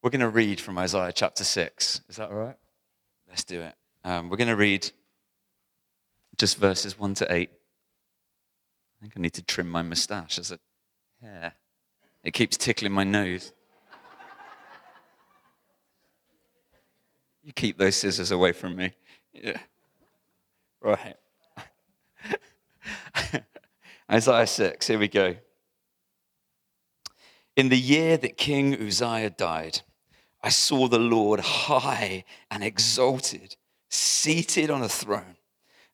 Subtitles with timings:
[0.00, 2.02] We're going to read from Isaiah chapter 6.
[2.08, 2.56] Is that all right?
[3.28, 3.74] Let's do it.
[4.04, 4.88] Um, we're going to read
[6.36, 7.50] just verses 1 to 8.
[7.50, 10.58] I think I need to trim my mustache as a
[11.20, 11.54] hair.
[12.22, 13.52] It keeps tickling my nose.
[17.42, 18.92] You keep those scissors away from me.
[19.32, 19.58] Yeah.
[20.80, 21.16] Right.
[24.10, 25.34] Isaiah 6, here we go.
[27.56, 29.80] In the year that King Uzziah died,
[30.42, 33.56] I saw the Lord high and exalted,
[33.88, 35.36] seated on a throne,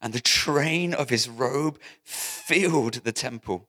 [0.03, 3.69] and the train of his robe filled the temple.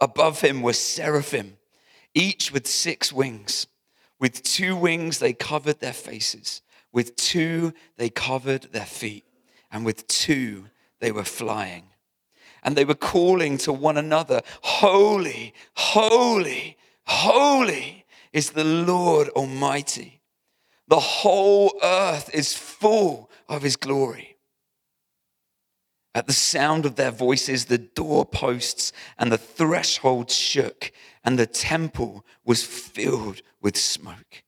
[0.00, 1.58] Above him were seraphim,
[2.14, 3.66] each with six wings.
[4.20, 9.24] With two wings they covered their faces, with two they covered their feet,
[9.70, 10.66] and with two
[11.00, 11.84] they were flying.
[12.62, 18.01] And they were calling to one another, Holy, holy, holy
[18.32, 20.20] is the Lord Almighty.
[20.88, 24.36] The whole earth is full of his glory.
[26.14, 30.92] At the sound of their voices, the doorposts and the thresholds shook,
[31.24, 34.42] and the temple was filled with smoke.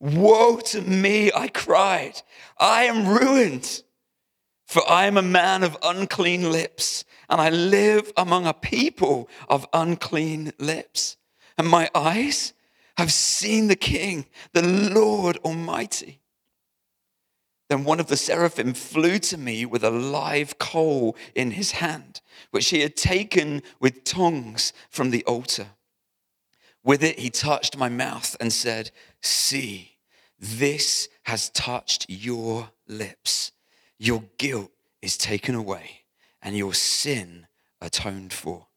[0.00, 2.22] Woe to me, I cried.
[2.58, 3.82] I am ruined,
[4.66, 9.66] for I am a man of unclean lips, and I live among a people of
[9.72, 11.16] unclean lips.
[11.58, 12.52] And my eyes
[12.96, 16.20] have seen the King, the Lord Almighty.
[17.68, 22.20] Then one of the seraphim flew to me with a live coal in his hand,
[22.50, 25.68] which he had taken with tongs from the altar.
[26.84, 29.96] With it, he touched my mouth and said, See,
[30.38, 33.50] this has touched your lips.
[33.98, 34.70] Your guilt
[35.02, 36.04] is taken away,
[36.40, 37.48] and your sin
[37.80, 38.68] atoned for.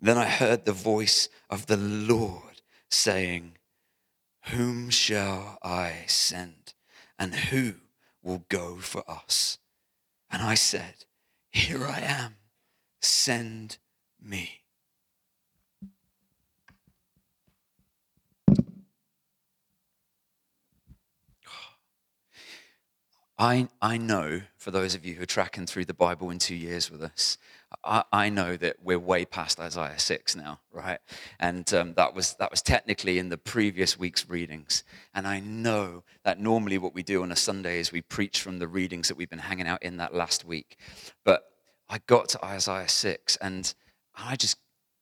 [0.00, 2.53] Then I heard the voice of the Lord
[2.94, 3.56] saying,
[4.46, 6.74] Whom shall I send?
[7.18, 7.74] And who
[8.22, 9.58] will go for us?
[10.30, 11.04] And I said,
[11.50, 12.36] Here I am,
[13.00, 13.78] send
[14.20, 14.64] me.
[23.36, 26.54] I, I know, for those of you who are tracking through the Bible in two
[26.54, 27.36] years with us,
[27.84, 30.98] I, know that we're way past Isaiah 6 now, right?
[31.38, 34.84] And um, that, was, that was technically in the previous week's readings.
[35.14, 38.58] And I know that normally what we do on a Sunday is we preach from
[38.58, 40.78] the readings that we've been hanging out in that last week.
[41.24, 41.44] But
[41.88, 43.74] I got to Isaiah 6 and
[44.14, 44.56] I just,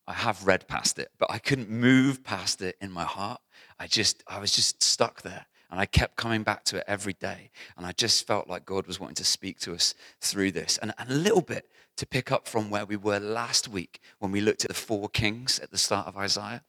[0.07, 3.41] I have read past it, but I couldn't move past it in my heart.
[3.79, 5.47] I just, I was just stuck there.
[5.73, 7.51] And I kept coming back to it every day.
[7.79, 10.77] And I just felt like God was wanting to speak to us through this.
[10.77, 11.67] And, and a little bit
[11.97, 15.09] to pick up from where we were last week when we looked at the four
[15.09, 16.63] kings at the start of Isaiah.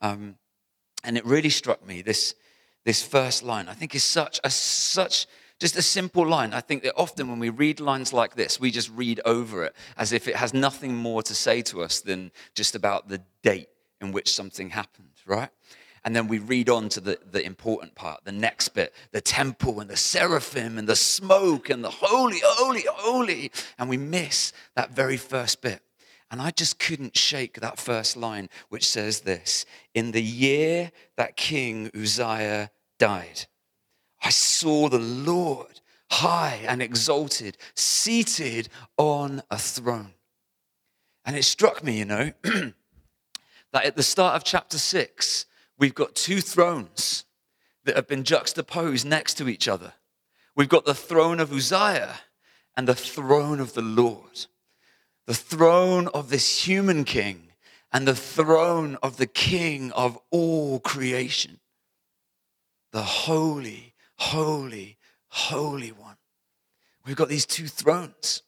[0.00, 0.36] Um,
[1.02, 2.36] and it really struck me this,
[2.84, 5.26] this first line, I think is such a such
[5.60, 6.52] just a simple line.
[6.52, 9.74] I think that often when we read lines like this, we just read over it
[9.96, 13.68] as if it has nothing more to say to us than just about the date
[14.00, 15.50] in which something happened, right?
[16.04, 19.80] And then we read on to the, the important part, the next bit the temple
[19.80, 23.50] and the seraphim and the smoke and the holy, holy, holy.
[23.78, 25.82] And we miss that very first bit.
[26.30, 29.64] And I just couldn't shake that first line, which says this
[29.94, 33.46] In the year that King Uzziah died,
[34.22, 40.14] I saw the Lord high and exalted, seated on a throne.
[41.24, 42.32] And it struck me, you know,
[43.72, 45.46] that at the start of chapter six,
[45.78, 47.24] we've got two thrones
[47.84, 49.92] that have been juxtaposed next to each other.
[50.56, 52.20] We've got the throne of Uzziah
[52.76, 54.46] and the throne of the Lord,
[55.26, 57.48] the throne of this human king
[57.92, 61.60] and the throne of the king of all creation,
[62.92, 64.98] the holy, holy,
[65.28, 66.16] holy one.
[67.06, 68.42] We've got these two thrones.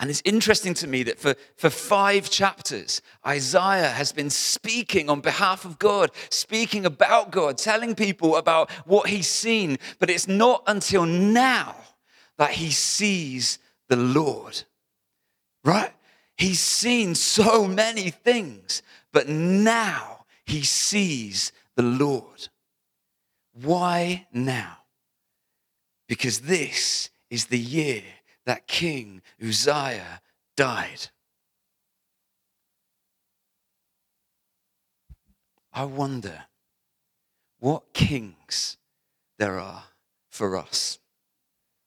[0.00, 5.20] And it's interesting to me that for, for five chapters, Isaiah has been speaking on
[5.20, 9.78] behalf of God, speaking about God, telling people about what he's seen.
[9.98, 11.76] But it's not until now
[12.38, 13.58] that he sees
[13.90, 14.62] the Lord,
[15.66, 15.92] right?
[16.38, 18.82] He's seen so many things,
[19.12, 22.48] but now he sees the Lord.
[23.52, 24.78] Why now?
[26.08, 28.02] Because this is the year
[28.46, 30.20] that King Uzziah
[30.56, 31.08] died.
[35.72, 36.44] I wonder
[37.58, 38.76] what kings
[39.38, 39.84] there are
[40.28, 40.98] for us,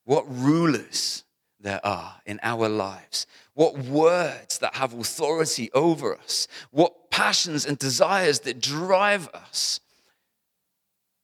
[0.05, 1.25] what rulers
[1.59, 7.77] there are in our lives, what words that have authority over us, what passions and
[7.77, 9.79] desires that drive us.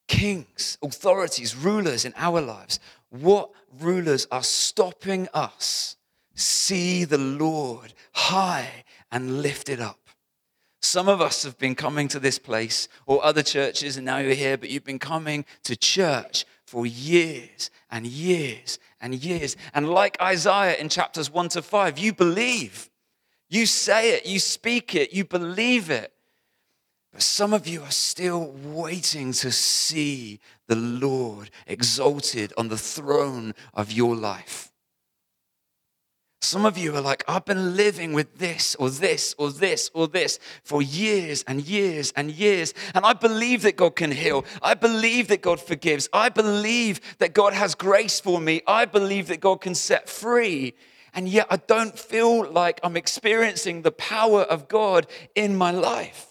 [0.09, 2.79] kings, authorities, rulers in our lives,
[3.09, 5.95] what rulers are stopping us
[6.36, 10.00] see the Lord high and lifted up?
[10.81, 14.33] Some of us have been coming to this place or other churches, and now you're
[14.33, 19.57] here, but you've been coming to church for years and years and years.
[19.74, 22.89] And like Isaiah in chapters one to five, you believe.
[23.50, 26.13] You say it, you speak it, you believe it.
[27.11, 33.56] But some of you are still waiting to see the Lord exalted on the throne
[33.73, 34.71] of your life.
[36.41, 40.07] Some of you are like, I've been living with this or this or this or
[40.07, 42.73] this for years and years and years.
[42.95, 44.45] And I believe that God can heal.
[44.61, 46.07] I believe that God forgives.
[46.13, 48.61] I believe that God has grace for me.
[48.65, 50.75] I believe that God can set free.
[51.13, 56.28] And yet I don't feel like I'm experiencing the power of God in my life.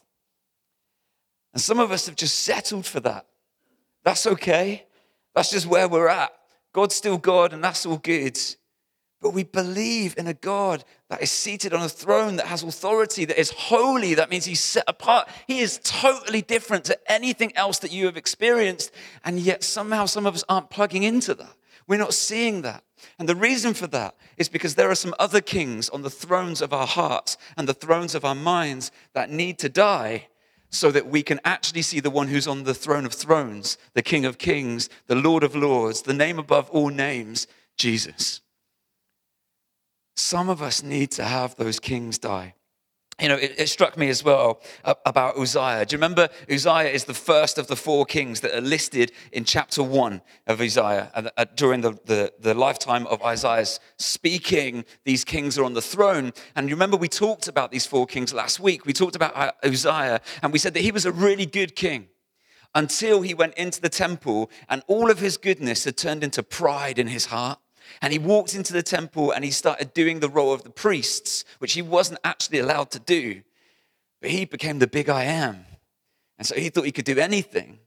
[1.53, 3.27] And some of us have just settled for that.
[4.05, 4.87] That's okay.
[5.35, 6.33] That's just where we're at.
[6.73, 8.39] God's still God, and that's all good.
[9.21, 13.25] But we believe in a God that is seated on a throne, that has authority,
[13.25, 14.15] that is holy.
[14.15, 15.29] That means he's set apart.
[15.47, 18.93] He is totally different to anything else that you have experienced.
[19.25, 21.55] And yet, somehow, some of us aren't plugging into that.
[21.89, 22.85] We're not seeing that.
[23.19, 26.61] And the reason for that is because there are some other kings on the thrones
[26.61, 30.29] of our hearts and the thrones of our minds that need to die
[30.71, 34.03] so that we can actually see the one who's on the throne of thrones, the
[34.03, 38.41] King of kings, the Lord of lords, the name above all names, Jesus.
[40.17, 42.55] Some of us need to have those kings die.
[43.21, 45.85] You know, it, it, struck me as well about Uzziah.
[45.85, 49.45] Do you remember Uzziah is the first of the four kings that are listed in
[49.45, 54.85] chapter one of Uzziah uh, during the, the, the lifetime of Isaiah's speaking.
[55.05, 56.33] These kings are on the throne.
[56.55, 58.87] And you remember we talked about these four kings last week.
[58.87, 62.07] We talked about uh, Uzziah and we said that he was a really good king
[62.73, 67.01] until he went into the temple and all of his goodness had turned into pride
[67.01, 67.59] in his heart.
[68.03, 71.45] And he walked into the temple and he started doing the role of the priests,
[71.59, 73.43] which he wasn't actually allowed to do.
[74.21, 75.65] But he became the big I am.
[76.39, 77.79] And so he thought he could do anything.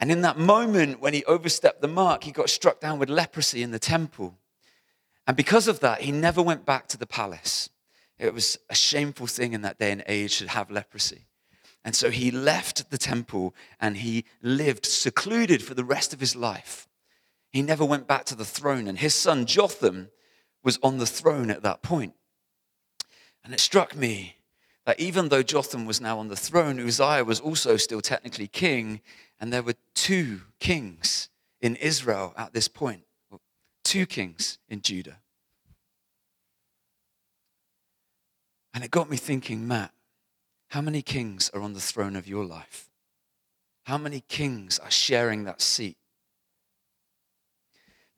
[0.00, 3.62] And in that moment, when he overstepped the mark, he got struck down with leprosy
[3.62, 4.38] in the temple.
[5.26, 7.68] And because of that, he never went back to the palace.
[8.18, 11.26] It was a shameful thing in that day and age to have leprosy.
[11.84, 16.34] And so he left the temple and he lived secluded for the rest of his
[16.34, 16.87] life.
[17.50, 20.10] He never went back to the throne, and his son Jotham
[20.62, 22.14] was on the throne at that point.
[23.44, 24.36] And it struck me
[24.84, 29.00] that even though Jotham was now on the throne, Uzziah was also still technically king,
[29.40, 31.28] and there were two kings
[31.60, 33.02] in Israel at this point,
[33.84, 35.20] two kings in Judah.
[38.74, 39.92] And it got me thinking, Matt,
[40.68, 42.90] how many kings are on the throne of your life?
[43.84, 45.96] How many kings are sharing that seat?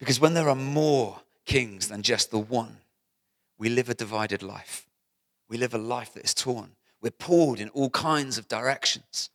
[0.00, 2.78] Because when there are more kings than just the one,
[3.58, 4.88] we live a divided life.
[5.48, 6.70] We live a life that is torn.
[7.02, 9.30] We're pulled in all kinds of directions.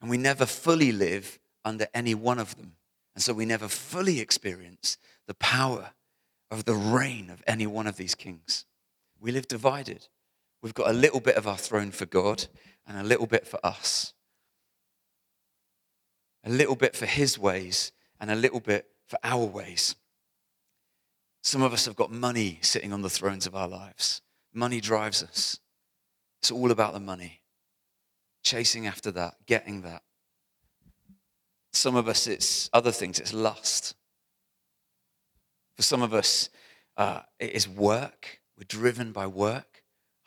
[0.00, 2.76] And we never fully live under any one of them.
[3.14, 5.90] And so we never fully experience the power
[6.50, 8.66] of the reign of any one of these kings.
[9.20, 10.06] We live divided.
[10.62, 12.46] We've got a little bit of our throne for God
[12.86, 14.12] and a little bit for us.
[16.44, 19.96] A little bit for his ways and a little bit for our ways.
[21.42, 24.22] Some of us have got money sitting on the thrones of our lives.
[24.52, 25.58] Money drives us.
[26.40, 27.40] It's all about the money,
[28.42, 30.02] chasing after that, getting that.
[31.72, 33.94] Some of us, it's other things, it's lust.
[35.76, 36.48] For some of us,
[36.96, 38.40] uh, it is work.
[38.56, 39.73] We're driven by work.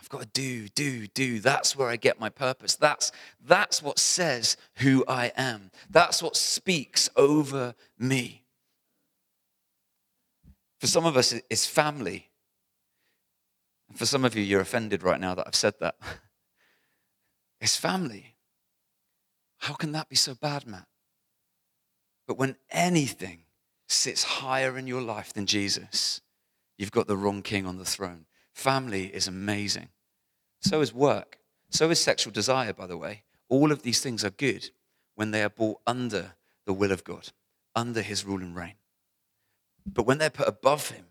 [0.08, 1.42] I've got to do, do, do.
[1.42, 2.76] That's where I get my purpose.
[2.76, 3.12] That's,
[3.46, 5.70] that's what says who I am.
[5.90, 8.46] That's what speaks over me.
[10.80, 12.30] For some of us, it's family.
[13.96, 15.96] For some of you, you're offended right now that I've said that.
[17.60, 18.36] It's family.
[19.58, 20.86] How can that be so bad, Matt?
[22.28, 23.40] But when anything
[23.88, 26.22] sits higher in your life than Jesus,
[26.78, 28.28] you've got the wrong king on the throne.
[28.54, 29.90] Family is amazing.
[30.62, 31.40] So is work.
[31.70, 33.24] So is sexual desire, by the way.
[33.50, 34.70] All of these things are good
[35.16, 36.34] when they are brought under
[36.66, 37.30] the will of God,
[37.76, 38.76] under his rule and reign.
[39.86, 41.06] But when they're put above him,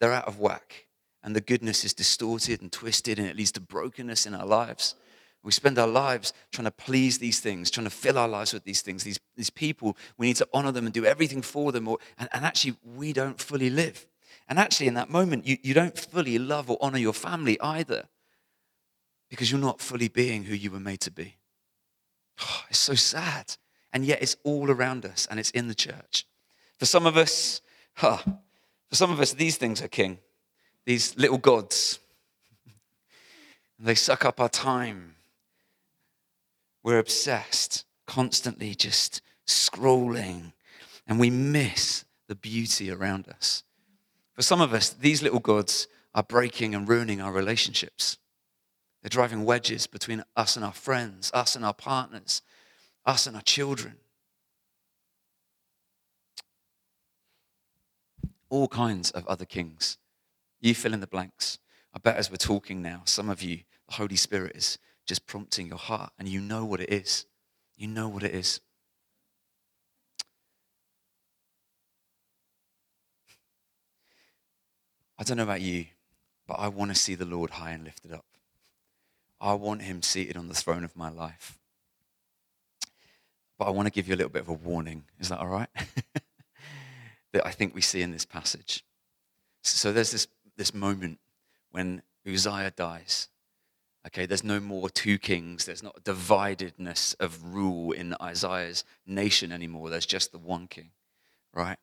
[0.00, 0.86] they're out of whack.
[1.22, 4.94] And the goodness is distorted and twisted, and it leads to brokenness in our lives.
[5.42, 8.64] We spend our lives trying to please these things, trying to fill our lives with
[8.64, 9.96] these things, these, these people.
[10.16, 13.12] We need to honor them and do everything for them, or, and, and actually, we
[13.12, 14.06] don't fully live.
[14.48, 18.08] And actually, in that moment, you, you don't fully love or honor your family either
[19.28, 21.36] because you're not fully being who you were made to be.
[22.40, 23.56] Oh, it's so sad.
[23.92, 26.26] And yet it's all around us and it's in the church.
[26.78, 27.60] For some of us,
[27.94, 28.18] huh,
[28.88, 30.18] for some of us, these things are king.
[30.84, 31.98] These little gods.
[33.78, 35.16] They suck up our time.
[36.82, 40.52] We're obsessed, constantly just scrolling,
[41.06, 43.64] and we miss the beauty around us.
[44.34, 48.18] For some of us, these little gods are breaking and ruining our relationships.
[49.02, 52.42] They're driving wedges between us and our friends, us and our partners,
[53.06, 53.96] us and our children.
[58.50, 59.98] All kinds of other kings.
[60.60, 61.58] You fill in the blanks.
[61.94, 65.68] I bet as we're talking now, some of you, the Holy Spirit is just prompting
[65.68, 67.24] your heart, and you know what it is.
[67.76, 68.60] You know what it is.
[75.18, 75.86] I don't know about you,
[76.46, 78.27] but I want to see the Lord high and lifted up.
[79.40, 81.58] I want him seated on the throne of my life.
[83.58, 85.04] But I want to give you a little bit of a warning.
[85.18, 85.68] Is that all right?
[87.32, 88.84] that I think we see in this passage.
[89.62, 91.18] So there's this, this moment
[91.70, 93.28] when Uzziah dies.
[94.06, 95.64] Okay, there's no more two kings.
[95.64, 99.90] There's not a dividedness of rule in Isaiah's nation anymore.
[99.90, 100.90] There's just the one king,
[101.52, 101.78] right?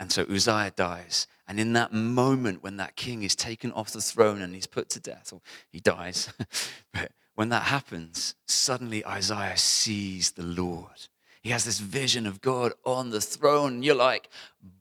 [0.00, 1.26] And so Uzziah dies.
[1.46, 4.88] And in that moment when that king is taken off the throne and he's put
[4.90, 6.32] to death, or he dies,
[6.92, 11.08] but when that happens, suddenly Isaiah sees the Lord.
[11.42, 13.82] He has this vision of God on the throne.
[13.82, 14.30] You're like,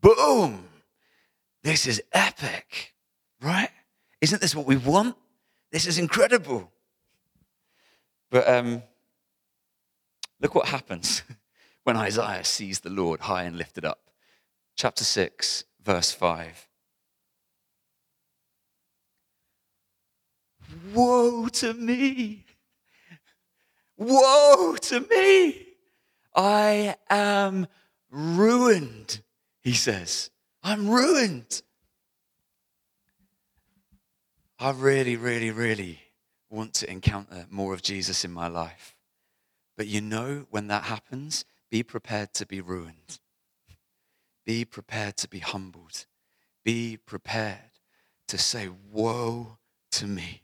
[0.02, 0.66] boom,
[1.62, 2.94] this is epic,
[3.42, 3.70] right?
[4.22, 5.16] Isn't this what we want?
[5.72, 6.72] This is incredible.
[8.30, 8.84] But um,
[10.40, 11.24] look what happens
[11.84, 14.03] when Isaiah sees the Lord high and lifted up
[14.76, 16.68] chapter 6, verse 5.
[20.94, 22.46] Woe to me!
[23.98, 25.68] Woe to me!
[26.36, 27.68] I am
[28.10, 29.22] ruined,
[29.62, 30.30] he says.
[30.64, 31.62] I'm ruined.
[34.60, 36.00] I really, really, really
[36.50, 38.96] want to encounter more of Jesus in my life.
[39.76, 43.20] But you know, when that happens, be prepared to be ruined.
[44.46, 46.06] Be prepared to be humbled.
[46.64, 47.72] Be prepared
[48.28, 49.58] to say, Woe
[49.92, 50.44] to me.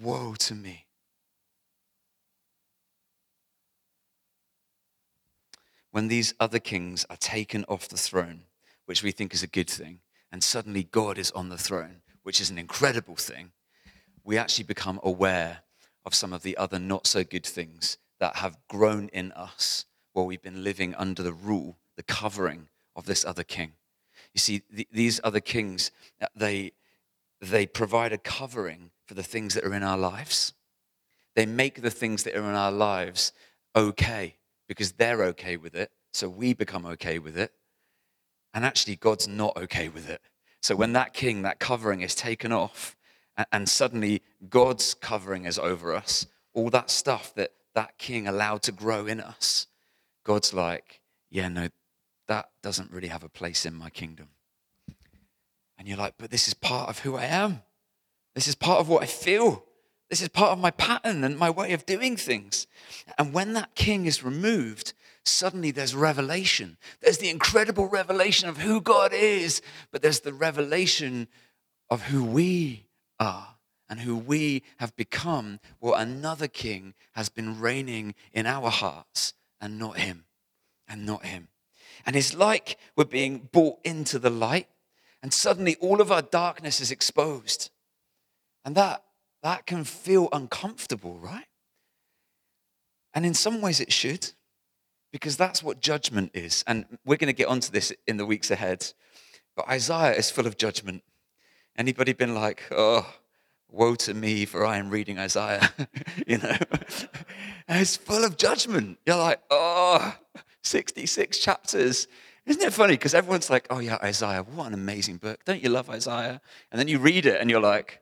[0.00, 0.86] Woe to me.
[5.90, 8.42] When these other kings are taken off the throne,
[8.86, 10.00] which we think is a good thing,
[10.30, 13.50] and suddenly God is on the throne, which is an incredible thing,
[14.22, 15.62] we actually become aware
[16.04, 20.26] of some of the other not so good things that have grown in us while
[20.26, 22.68] we've been living under the rule, the covering
[23.00, 23.72] of this other king.
[24.34, 25.90] You see, these other kings,
[26.20, 26.72] uh, they,
[27.40, 30.52] they provide a covering for the things that are in our lives.
[31.34, 33.32] They make the things that are in our lives
[33.74, 34.36] okay
[34.68, 35.90] because they're okay with it.
[36.12, 37.52] So we become okay with it.
[38.52, 40.20] And actually, God's not okay with it.
[40.60, 42.96] So when that king, that covering is taken off,
[43.50, 48.72] and suddenly God's covering is over us, all that stuff that that king allowed to
[48.72, 49.66] grow in us,
[50.24, 51.68] God's like, yeah, no,
[52.30, 54.28] that doesn't really have a place in my kingdom.
[55.76, 57.62] And you're like, but this is part of who I am.
[58.36, 59.64] This is part of what I feel.
[60.08, 62.68] This is part of my pattern and my way of doing things.
[63.18, 64.92] And when that king is removed,
[65.24, 66.76] suddenly there's revelation.
[67.00, 69.60] There's the incredible revelation of who God is,
[69.90, 71.26] but there's the revelation
[71.88, 72.86] of who we
[73.18, 73.56] are
[73.88, 79.80] and who we have become, Well, another king has been reigning in our hearts and
[79.80, 80.26] not him,
[80.86, 81.48] and not him.
[82.06, 84.68] And it's like we're being brought into the light,
[85.22, 87.70] and suddenly all of our darkness is exposed.
[88.64, 89.04] And that,
[89.42, 91.46] that can feel uncomfortable, right?
[93.14, 94.32] And in some ways it should,
[95.12, 96.62] because that's what judgment is.
[96.66, 98.92] And we're going to get onto this in the weeks ahead.
[99.56, 101.02] But Isaiah is full of judgment.
[101.76, 103.14] Anybody been like, oh,
[103.70, 105.72] woe to me for I am reading Isaiah,
[106.26, 106.56] you know?
[107.68, 108.98] it's full of judgment.
[109.06, 110.14] You're like, oh,
[110.62, 112.08] 66 chapters.
[112.46, 112.94] Isn't it funny?
[112.94, 115.44] Because everyone's like, oh, yeah, Isaiah, what an amazing book.
[115.44, 116.40] Don't you love Isaiah?
[116.70, 118.00] And then you read it and you're like,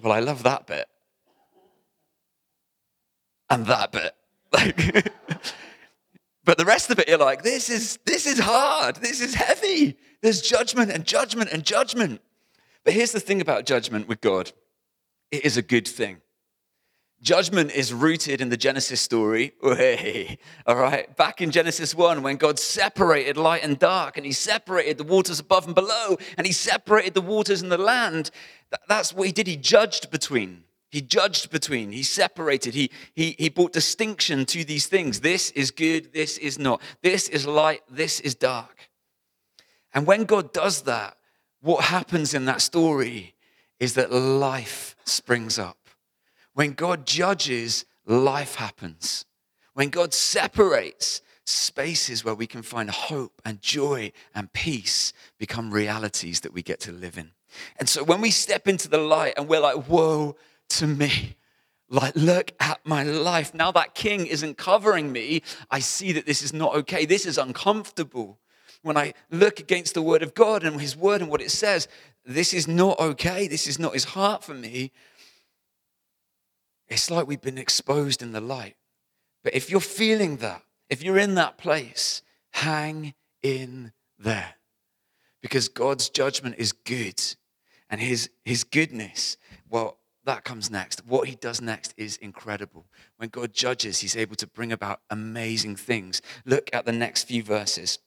[0.00, 0.86] well, I love that bit.
[3.50, 4.14] And that bit.
[4.54, 4.76] Like,
[6.44, 8.96] but the rest of it, you're like, this is, this is hard.
[8.96, 9.96] This is heavy.
[10.20, 12.20] There's judgment and judgment and judgment.
[12.84, 14.52] But here's the thing about judgment with God
[15.30, 16.20] it is a good thing.
[17.22, 19.52] Judgment is rooted in the Genesis story.
[19.62, 21.16] All right.
[21.16, 25.38] Back in Genesis 1, when God separated light and dark, and He separated the waters
[25.38, 28.32] above and below, and He separated the waters and the land,
[28.88, 29.46] that's what He did.
[29.46, 30.64] He judged between.
[30.92, 35.20] He judged between, he separated, he, he, he brought distinction to these things.
[35.20, 36.82] This is good, this is not.
[37.02, 38.90] This is light, this is dark.
[39.94, 41.16] And when God does that,
[41.62, 43.34] what happens in that story
[43.80, 45.81] is that life springs up.
[46.54, 49.24] When God judges, life happens.
[49.74, 56.40] When God separates, spaces where we can find hope and joy and peace become realities
[56.40, 57.30] that we get to live in.
[57.78, 60.36] And so when we step into the light and we're like, woe,
[60.70, 61.36] to me.
[61.88, 63.52] Like, look at my life.
[63.52, 67.04] Now that king isn't covering me, I see that this is not okay.
[67.04, 68.38] This is uncomfortable.
[68.80, 71.88] When I look against the word of God and his word and what it says,
[72.24, 73.46] this is not okay.
[73.46, 74.90] This is not his heart for me.
[76.92, 78.76] It's like we've been exposed in the light.
[79.42, 82.20] But if you're feeling that, if you're in that place,
[82.50, 84.56] hang in there.
[85.40, 87.20] Because God's judgment is good
[87.88, 89.38] and his, his goodness,
[89.70, 91.06] well, that comes next.
[91.06, 92.84] What he does next is incredible.
[93.16, 96.20] When God judges, he's able to bring about amazing things.
[96.44, 98.00] Look at the next few verses.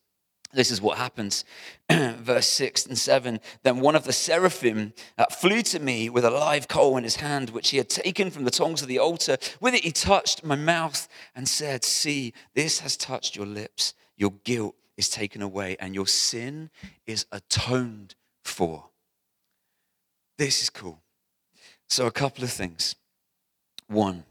[0.56, 1.44] This is what happens.
[1.92, 6.30] Verse 6 and 7 Then one of the seraphim uh, flew to me with a
[6.32, 9.38] live coal in his hand, which he had taken from the tongs of the altar.
[9.60, 13.94] With it, he touched my mouth and said, See, this has touched your lips.
[14.16, 16.70] Your guilt is taken away, and your sin
[17.06, 18.86] is atoned for.
[20.38, 21.02] This is cool.
[21.90, 22.96] So, a couple of things.
[23.88, 24.24] One,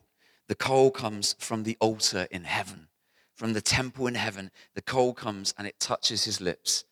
[0.48, 2.88] the coal comes from the altar in heaven,
[3.34, 4.50] from the temple in heaven.
[4.74, 6.84] The coal comes and it touches his lips.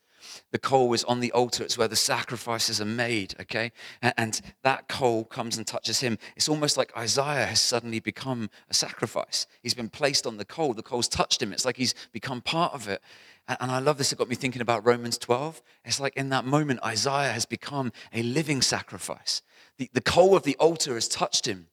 [0.51, 1.65] The coal is on the altar.
[1.65, 3.73] It's where the sacrifices are made, okay?
[4.03, 6.19] And that coal comes and touches him.
[6.37, 9.47] It's almost like Isaiah has suddenly become a sacrifice.
[9.63, 10.75] He's been placed on the coal.
[10.75, 11.53] The coal's touched him.
[11.53, 13.03] It's like he's become part of it.
[13.49, 14.13] And I love this.
[14.13, 15.63] It got me thinking about Romans 12.
[15.85, 19.43] It's like in that moment, Isaiah has become a living sacrifice.
[19.79, 21.67] The, the coal of the altar has touched him,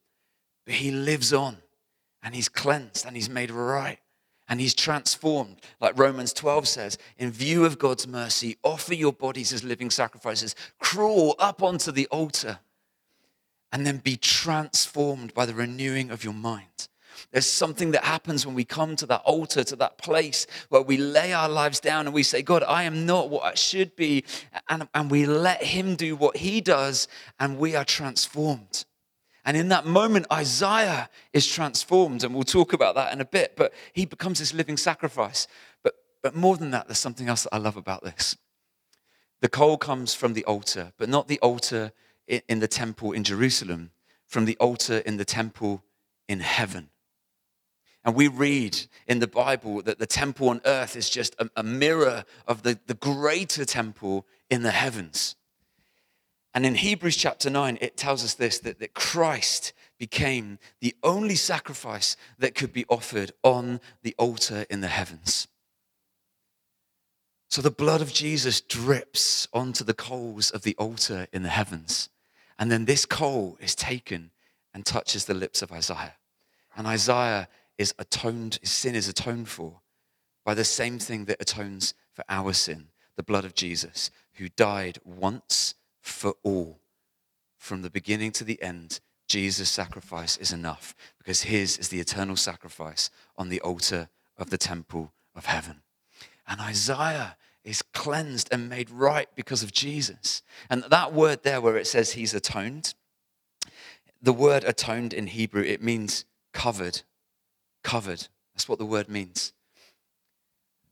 [0.65, 1.57] but he lives on
[2.23, 3.99] and he's cleansed and he's made right
[4.49, 5.57] and he's transformed.
[5.79, 10.55] Like Romans 12 says, in view of God's mercy, offer your bodies as living sacrifices,
[10.79, 12.59] crawl up onto the altar,
[13.71, 16.89] and then be transformed by the renewing of your mind.
[17.31, 20.97] There's something that happens when we come to that altar, to that place where we
[20.97, 24.23] lay our lives down and we say, God, I am not what I should be.
[24.67, 27.07] And, and we let Him do what He does,
[27.39, 28.85] and we are transformed.
[29.45, 33.55] And in that moment, Isaiah is transformed, and we'll talk about that in a bit,
[33.55, 35.47] but he becomes this living sacrifice.
[35.83, 38.35] But, but more than that, there's something else that I love about this.
[39.41, 41.93] The coal comes from the altar, but not the altar
[42.27, 43.91] in the temple in Jerusalem,
[44.27, 45.83] from the altar in the temple
[46.27, 46.89] in heaven.
[48.05, 51.63] And we read in the Bible that the temple on earth is just a, a,
[51.63, 55.35] mirror of the, the greater temple in the heavens.
[56.53, 61.35] And in Hebrews chapter 9, it tells us this that, that Christ became the only
[61.35, 65.47] sacrifice that could be offered on the altar in the heavens.
[67.49, 72.09] So the blood of Jesus drips onto the coals of the altar in the heavens.
[72.57, 74.31] And then this coal is taken
[74.73, 76.15] and touches the lips of Isaiah.
[76.75, 79.81] And Isaiah is atoned, his sin is atoned for
[80.45, 84.99] by the same thing that atones for our sin, the blood of Jesus, who died
[85.03, 85.75] once
[86.09, 86.79] for all.
[87.57, 92.35] From the beginning to the end, Jesus' sacrifice is enough because his is the eternal
[92.35, 95.81] sacrifice on the altar of the temple of heaven.
[96.47, 100.41] And Isaiah is cleansed and made right because of Jesus.
[100.69, 102.95] And that word there, where it says he's atoned,
[104.21, 107.03] the word atoned in Hebrew, it means covered
[107.83, 108.27] covered.
[108.53, 109.53] That's what the word means.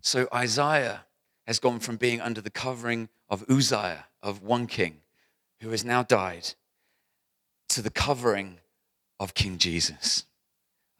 [0.01, 1.05] So Isaiah
[1.45, 5.01] has gone from being under the covering of Uzziah, of one king
[5.61, 6.53] who has now died,
[7.69, 8.59] to the covering
[9.19, 10.25] of King Jesus,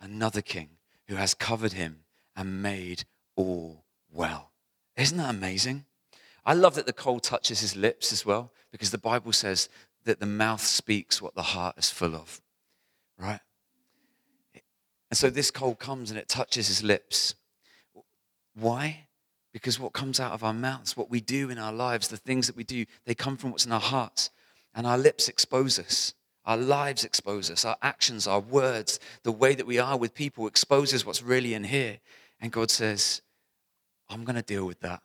[0.02, 0.70] another king
[1.08, 2.00] who has covered him
[2.36, 4.52] and made all well.
[4.96, 5.86] Isn't that amazing?
[6.46, 9.70] I love that the coal touches his lips as well, because the Bible says
[10.06, 12.41] that the mouth speaks what the heart is full of,
[13.17, 13.39] right?
[15.10, 17.36] And so this coal comes and it touches his lips.
[18.56, 19.08] Why?
[19.54, 22.48] Because what comes out of our mouths, what we do in our lives, the things
[22.48, 24.30] that we do, they come from what's in our hearts.
[24.78, 26.13] And our lips expose us.
[26.46, 27.66] Our lives expose us.
[27.66, 31.63] Our actions, our words, the way that we are with people exposes what's really in
[31.63, 31.98] here.
[32.40, 33.24] And God says,
[34.08, 35.02] I'm going to deal with that.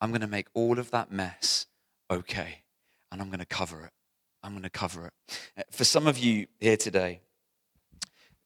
[0.00, 1.66] I'm going to make all of that mess
[2.10, 2.62] okay.
[3.12, 3.92] And I'm going to cover it.
[4.42, 5.12] I'm going to cover it.
[5.54, 7.20] Uh, for some of you here today,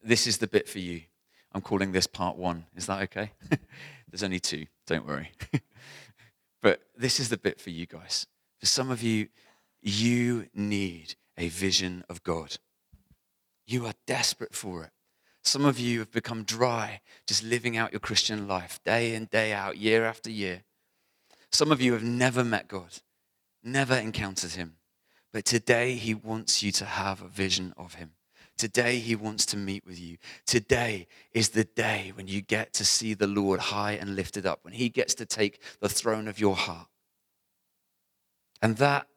[0.03, 1.03] this is the bit for you.
[1.53, 2.67] I'm calling this part one.
[2.75, 3.31] Is that okay?
[4.11, 5.31] There's only two, don't worry.
[6.63, 8.27] but this is the bit for you guys.
[8.59, 9.29] For some of you,
[9.85, 12.57] you need a vision of God.
[13.67, 14.91] You are desperate for it.
[15.43, 19.53] Some of you have become dry, just living out your Christian life day in, day
[19.53, 20.63] out, year after year.
[21.53, 23.01] Some of you have never met God,
[23.63, 24.77] never encountered Him.
[25.35, 28.13] But today, He wants you to have a vision of Him.
[28.57, 30.17] Today, He wants to meet with you.
[30.47, 34.61] Today is the day when you get to see the Lord high and lifted up,
[34.63, 36.87] when He gets to take the throne of your heart.
[38.63, 39.09] And that,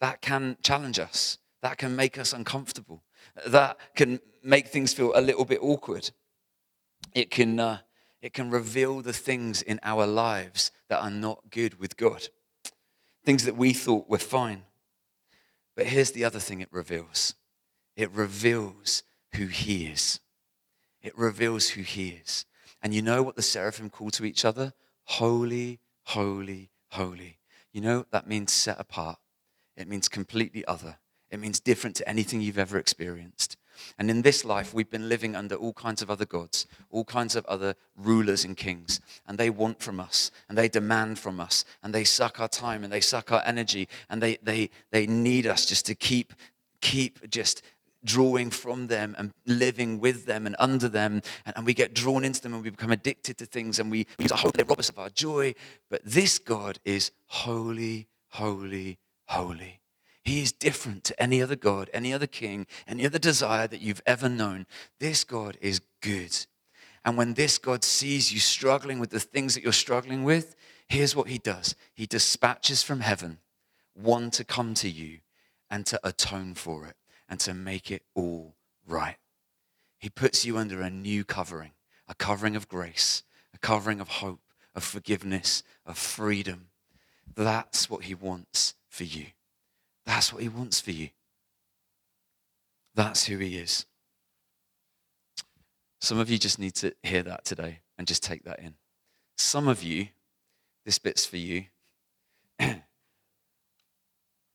[0.00, 3.02] that can challenge us, that can make us uncomfortable
[3.46, 6.10] that can make things feel a little bit awkward.
[7.14, 7.78] It can, uh,
[8.22, 12.28] it can reveal the things in our lives that are not good with God,
[13.24, 14.62] things that we thought were fine.
[15.74, 17.34] But here's the other thing it reveals
[17.96, 19.02] it reveals
[19.34, 20.20] who He is.
[21.02, 22.44] It reveals who He is.
[22.82, 24.72] And you know what the seraphim call to each other?
[25.04, 27.38] Holy, holy, holy.
[27.72, 29.18] You know, what that means set apart,
[29.76, 30.98] it means completely other.
[31.30, 33.56] It means different to anything you've ever experienced.
[33.98, 37.36] And in this life, we've been living under all kinds of other gods, all kinds
[37.36, 39.00] of other rulers and kings.
[39.26, 42.84] And they want from us, and they demand from us, and they suck our time,
[42.84, 46.32] and they suck our energy, and they, they, they need us just to keep,
[46.80, 47.62] keep just
[48.04, 51.20] drawing from them and living with them and under them.
[51.44, 54.06] And, and we get drawn into them, and we become addicted to things, and we,
[54.18, 55.54] we hope they rob us of our joy.
[55.90, 59.80] But this God is holy, holy, holy.
[60.24, 64.02] He is different to any other God, any other king, any other desire that you've
[64.06, 64.66] ever known.
[64.98, 66.36] This God is good.
[67.04, 70.56] And when this God sees you struggling with the things that you're struggling with,
[70.88, 73.38] here's what he does He dispatches from heaven
[73.94, 75.20] one to come to you
[75.70, 76.96] and to atone for it
[77.28, 78.54] and to make it all
[78.86, 79.16] right.
[79.98, 81.72] He puts you under a new covering,
[82.08, 83.22] a covering of grace,
[83.54, 84.40] a covering of hope,
[84.74, 86.68] of forgiveness, of freedom.
[87.34, 89.26] That's what he wants for you.
[90.06, 91.10] That's what He wants for you.
[92.94, 93.84] That's who He is.
[96.00, 98.74] Some of you just need to hear that today and just take that in.
[99.36, 100.08] Some of you,
[100.84, 101.66] this bit's for you.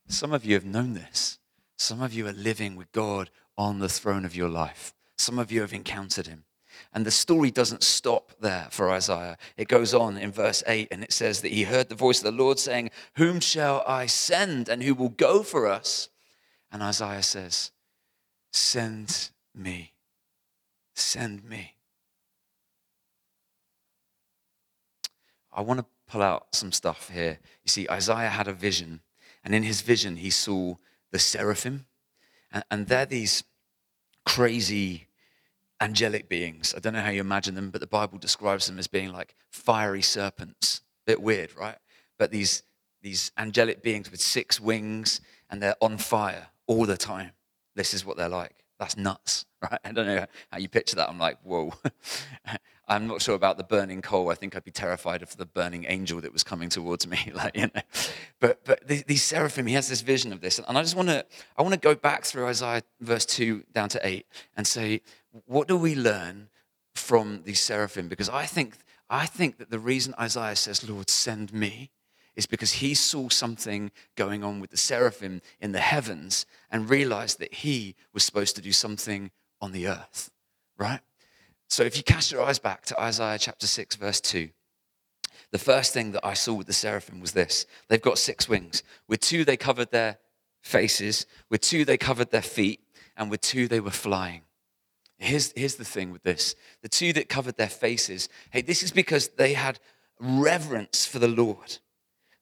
[0.07, 1.39] Some of you have known this.
[1.77, 4.93] Some of you are living with God on the throne of your life.
[5.17, 6.45] Some of you have encountered Him.
[6.93, 9.37] And the story doesn't stop there for Isaiah.
[9.57, 12.25] It goes on in verse 8 and it says that he heard the voice of
[12.25, 16.09] the Lord saying, Whom shall I send and who will go for us?
[16.71, 17.71] And Isaiah says,
[18.51, 19.93] Send me.
[20.93, 21.75] Send me.
[25.53, 27.39] I want to pull out some stuff here.
[27.63, 29.01] You see, Isaiah had a vision,
[29.43, 30.75] and in his vision, he saw
[31.11, 31.85] the seraphim,
[32.51, 33.43] and, and they're these
[34.25, 35.07] crazy
[35.81, 36.73] angelic beings.
[36.75, 39.35] I don't know how you imagine them, but the Bible describes them as being like
[39.49, 40.81] fiery serpents.
[41.05, 41.77] A Bit weird, right?
[42.17, 42.63] But these,
[43.01, 47.31] these angelic beings with six wings and they're on fire all the time.
[47.75, 48.55] This is what they're like.
[48.79, 49.79] That's nuts, right?
[49.83, 51.09] I don't know how you picture that.
[51.09, 51.73] I'm like, whoa.
[52.87, 54.29] I'm not sure about the burning coal.
[54.31, 57.31] I think I'd be terrified of the burning angel that was coming towards me.
[57.33, 57.81] like, you know.
[58.41, 60.59] But but these seraphim, he has this vision of this.
[60.59, 61.25] And I just want to
[61.57, 64.25] I want to go back through Isaiah verse 2 down to 8
[64.57, 65.01] and say,
[65.45, 66.49] what do we learn
[66.95, 68.07] from these seraphim?
[68.07, 68.75] Because I think,
[69.09, 71.91] I think that the reason Isaiah says, Lord, send me,
[72.35, 77.39] is because he saw something going on with the seraphim in the heavens and realized
[77.39, 80.31] that he was supposed to do something on the earth,
[80.77, 81.01] right?
[81.69, 84.49] So if you cast your eyes back to Isaiah chapter 6, verse 2,
[85.51, 88.83] the first thing that I saw with the seraphim was this they've got six wings.
[89.07, 90.17] With two, they covered their
[90.61, 92.81] faces, with two, they covered their feet,
[93.17, 94.41] and with two, they were flying.
[95.23, 98.91] Here's, here's the thing with this the two that covered their faces, hey, this is
[98.91, 99.79] because they had
[100.19, 101.77] reverence for the Lord.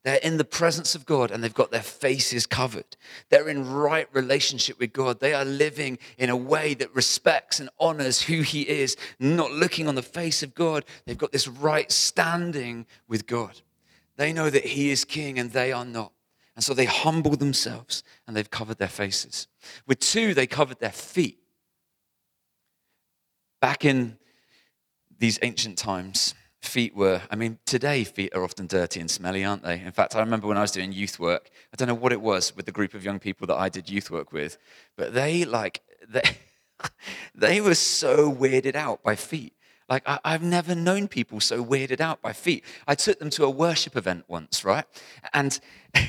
[0.05, 2.95] They're in the presence of God and they've got their faces covered.
[3.29, 5.19] They're in right relationship with God.
[5.19, 9.89] They are living in a way that respects and honors who He is, not looking
[9.89, 10.85] on the face of God.
[11.05, 13.61] They've got this right standing with God.
[14.15, 16.13] They know that He is King and they are not.
[16.55, 19.49] And so they humble themselves and they've covered their faces.
[19.85, 21.39] With two, they covered their feet.
[23.61, 24.17] Back in
[25.17, 29.63] these ancient times, feet were, I mean, today feet are often dirty and smelly, aren't
[29.63, 29.79] they?
[29.79, 32.21] In fact, I remember when I was doing youth work, I don't know what it
[32.21, 34.57] was with the group of young people that I did youth work with,
[34.95, 36.37] but they like, they,
[37.35, 39.53] they were so weirded out by feet.
[39.89, 42.63] Like, I, have never known people so weirded out by feet.
[42.87, 44.85] I took them to a worship event once, right?
[45.33, 45.59] And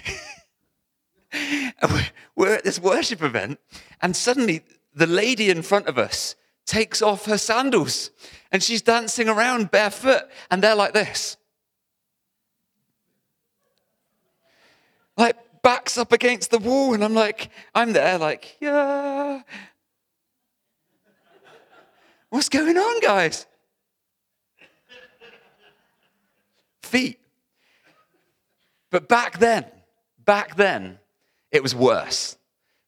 [2.37, 3.59] we're at this worship event,
[4.03, 4.63] and suddenly
[4.95, 6.35] the lady in front of us
[6.67, 8.11] takes off her sandals
[8.53, 11.37] and she's dancing around barefoot, and they're like this.
[15.17, 19.43] Like, backs up against the wall, and I'm like, I'm there, like, yeah.
[22.31, 23.47] What's going on, guys?
[26.83, 27.21] Feet.
[28.91, 29.67] But back then,
[30.25, 30.99] back then,
[31.53, 32.37] it was worse,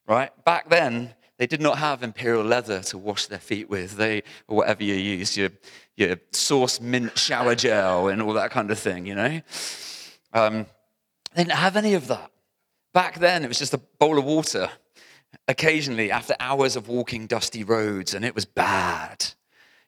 [0.09, 0.31] right?
[0.45, 4.59] Back then, they did not have imperial leather to wash their feet with, they, or
[4.59, 5.51] whatever you use, your,
[5.97, 9.41] your sauce mint shower gel and all that kind of thing, you know?
[10.33, 10.67] Um,
[11.35, 12.31] they didn't have any of that.
[12.95, 14.71] Back then, it was just a bowl of water
[15.49, 19.33] occasionally after hours of walking dusty roads, and it was bad.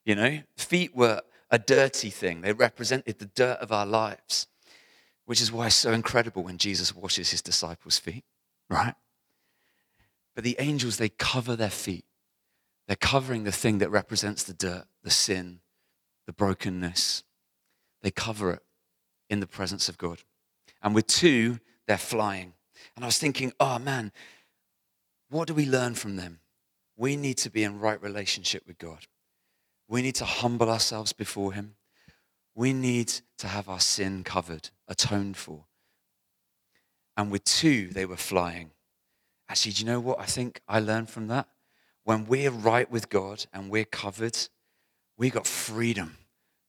[0.04, 1.20] You know, feet were
[1.52, 4.48] a dirty thing, they represented the dirt of our lives,
[5.24, 8.24] which is why it's so incredible when Jesus washes his disciples' feet,
[8.68, 8.94] right?
[10.34, 12.04] But the angels, they cover their feet.
[12.86, 15.60] They're covering the thing that represents the dirt, the sin,
[16.26, 17.22] the brokenness.
[18.02, 18.62] They cover it
[19.30, 20.22] in the presence of God.
[20.82, 22.52] And with two, they're flying.
[22.94, 24.12] And I was thinking, oh man,
[25.30, 26.40] what do we learn from them?
[26.96, 29.06] We need to be in right relationship with God.
[29.88, 31.74] We need to humble ourselves before Him.
[32.54, 35.64] We need to have our sin covered, atoned for.
[37.16, 38.70] And with two, they were flying.
[39.54, 41.46] Actually, do you know what I think I learned from that?
[42.02, 44.36] When we're right with God and we're covered,
[45.16, 46.16] we got freedom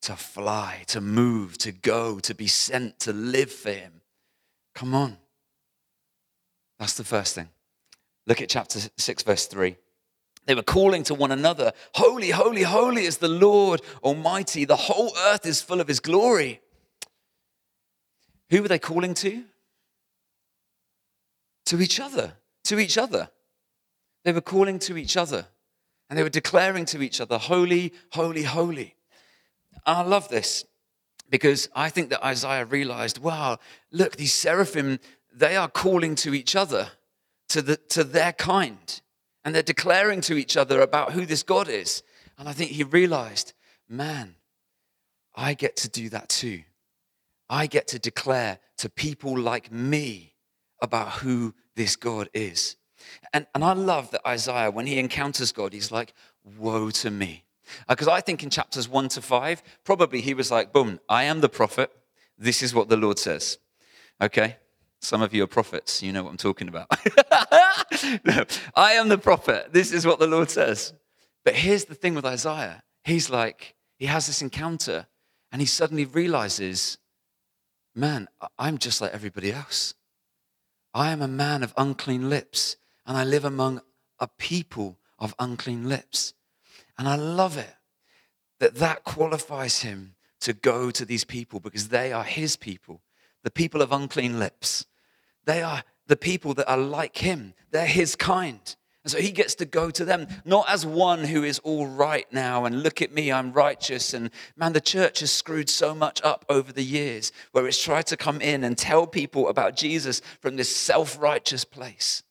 [0.04, 4.02] to fly, to move, to go, to be sent, to live for Him.
[4.76, 5.18] Come on.
[6.78, 7.50] That's the first thing.
[8.28, 9.78] Look at chapter 6, verse 3.
[10.46, 14.64] They were calling to one another, Holy, holy, holy is the Lord Almighty.
[14.64, 16.62] The whole earth is full of His glory.
[18.52, 19.44] Who were they calling to?
[21.66, 22.34] To each other
[22.66, 23.30] to each other.
[24.24, 25.48] They were calling to each other
[26.10, 28.96] and they were declaring to each other, Holy, holy, holy.
[29.86, 30.66] I love this
[31.30, 33.60] because I think that Isaiah realized, wow,
[33.92, 35.00] look, these seraphim,
[35.34, 36.90] they are calling to each other,
[37.50, 39.02] to, the, to their kind,
[39.44, 42.04] and they're declaring to each other about who this God is.
[42.38, 43.54] And I think he realized,
[43.90, 44.36] man,
[45.36, 46.64] I get to do that too.
[47.50, 50.35] I get to declare to people like me
[50.82, 52.76] about who this God is.
[53.34, 56.14] And, and I love that Isaiah, when he encounters God, he's like,
[56.58, 57.44] Woe to me.
[57.88, 61.24] Because uh, I think in chapters one to five, probably he was like, Boom, I
[61.24, 61.92] am the prophet.
[62.38, 63.58] This is what the Lord says.
[64.22, 64.58] Okay?
[65.02, 66.02] Some of you are prophets.
[66.02, 66.88] You know what I'm talking about.
[68.26, 68.44] no,
[68.76, 69.72] I am the prophet.
[69.72, 70.94] This is what the Lord says.
[71.44, 75.08] But here's the thing with Isaiah he's like, he has this encounter
[75.52, 76.98] and he suddenly realizes,
[77.94, 79.94] man, I'm just like everybody else.
[80.96, 83.82] I am a man of unclean lips, and I live among
[84.18, 86.34] a people of unclean lips.
[86.98, 87.76] And I love it
[88.60, 93.02] that that qualifies him to go to these people because they are his people,
[93.44, 94.86] the people of unclean lips.
[95.44, 98.74] They are the people that are like him, they're his kind.
[99.06, 102.26] And so he gets to go to them, not as one who is all right
[102.34, 104.16] now and look at me, I'm righteous.
[104.16, 108.08] And man, the church has screwed so much up over the years where it's tried
[108.08, 112.24] to come in and tell people about Jesus from this self righteous place.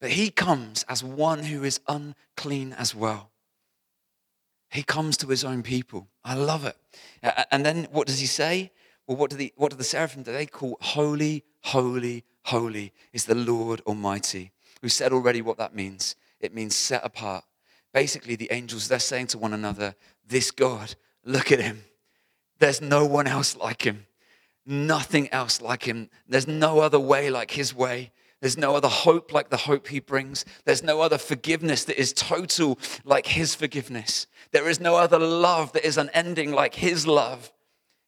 [0.00, 3.30] But he comes as one who is unclean as well.
[4.70, 6.08] He comes to his own people.
[6.24, 6.78] I love it.
[7.50, 8.72] And then what does he say?
[9.06, 10.32] Well, what do the, what do the seraphim do?
[10.32, 14.52] They call holy, holy, holy is the Lord Almighty.
[14.86, 16.14] We said already what that means.
[16.38, 17.42] It means set apart.
[17.92, 20.94] Basically, the angels, they're saying to one another, This God,
[21.24, 21.82] look at him.
[22.60, 24.06] There's no one else like him.
[24.64, 26.08] Nothing else like him.
[26.28, 28.12] There's no other way like his way.
[28.40, 30.44] There's no other hope like the hope he brings.
[30.64, 34.28] There's no other forgiveness that is total like his forgiveness.
[34.52, 37.50] There is no other love that is unending like his love.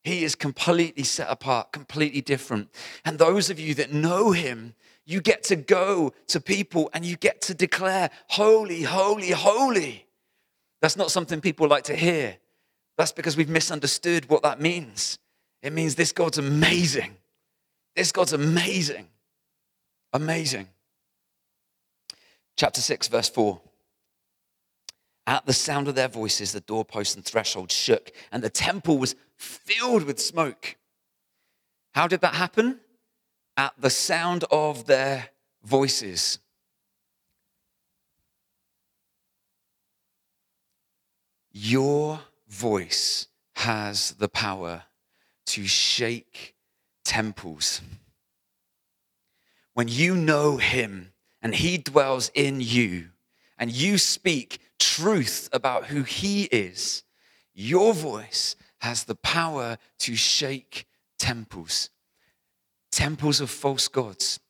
[0.05, 2.69] He is completely set apart, completely different.
[3.05, 4.75] And those of you that know him,
[5.09, 10.07] you get to go to people and you get to declare, Holy, holy, holy.
[10.83, 12.37] That's not something people like to hear.
[12.99, 15.18] That's because we've misunderstood what that means.
[15.62, 17.16] It means this God's amazing.
[17.97, 19.09] This God's amazing.
[20.12, 20.68] Amazing.
[22.59, 23.59] Chapter 6, verse 4.
[25.27, 29.16] At the sound of their voices, the doorposts and threshold shook, and the temple was
[29.37, 30.77] filled with smoke.
[31.94, 32.81] How did that happen?
[33.59, 35.31] At the sound of their
[35.64, 36.38] voices.
[41.51, 44.85] Your voice has the power
[45.47, 46.55] to shake
[47.05, 47.81] temples.
[49.75, 53.09] When you know Him and He dwells in you,
[53.59, 57.03] and you speak truth about who He is,
[57.55, 60.87] your voice has the power to shake
[61.18, 61.90] temples
[62.98, 64.40] temples of false gods,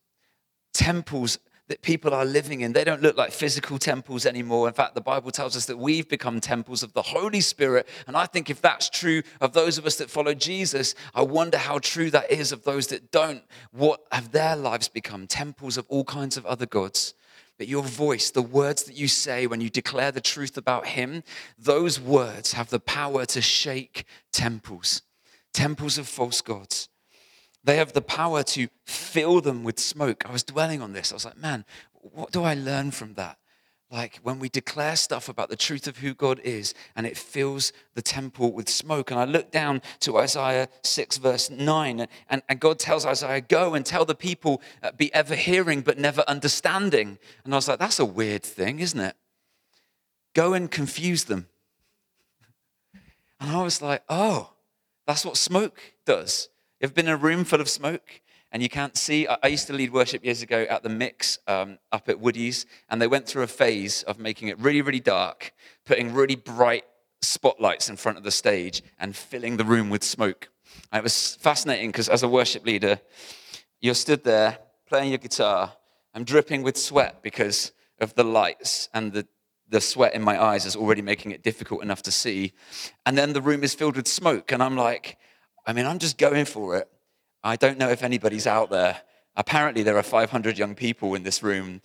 [0.73, 2.73] temples that people are living in.
[2.73, 4.69] They don't look like physical temples anymore.
[4.69, 7.87] In fact, the Bible tells us that we've become temples of the Holy Spirit.
[8.07, 11.59] And I think if that's true of those of us that follow Jesus, I wonder
[11.59, 13.43] how true that is of those that don't.
[13.71, 15.27] What have their lives become?
[15.27, 17.13] Temples of all kinds of other gods.
[17.59, 21.23] But your voice, the words that you say when you declare the truth about Him,
[21.59, 25.03] those words have the power to shake temples,
[25.53, 26.89] temples of false gods.
[27.69, 30.25] They have the power to fill them with smoke.
[30.27, 31.13] I was dwelling on this.
[31.13, 33.37] I was like, man, what do I learn from that?
[33.91, 37.75] Like when we declare stuff about the truth of who God is and it fills
[37.93, 39.11] the temple with smoke.
[39.11, 43.75] And I look down to Isaiah 6, verse 9, and, and God tells Isaiah, Go
[43.75, 47.19] and tell the people, uh, be ever hearing but never understanding.
[47.45, 49.15] And I was like, That's a weird thing, isn't it?
[50.33, 51.49] Go and confuse them.
[53.41, 54.55] And I was like, Oh,
[55.07, 56.49] that's what smoke does.
[56.81, 58.21] You've been in a room full of smoke
[58.53, 59.27] and you can't see.
[59.27, 63.03] I used to lead worship years ago at the Mix um, up at Woody's, and
[63.03, 65.53] they went through a phase of making it really, really dark,
[65.85, 66.85] putting really bright
[67.21, 70.51] spotlights in front of the stage, and filling the room with smoke.
[70.93, 73.01] And it was fascinating because as a worship leader,
[73.81, 75.73] you're stood there playing your guitar.
[76.15, 79.27] I'm dripping with sweat because of the lights and the
[79.71, 82.53] the sweat in my eyes is already making it difficult enough to see.
[83.05, 84.51] And then the room is filled with smoke.
[84.51, 85.19] And I'm like,
[85.69, 86.89] I mean, I'm just going for it.
[87.45, 89.03] I don't know if anybody's out there.
[89.37, 91.83] Apparently, there are 500 young people in this room,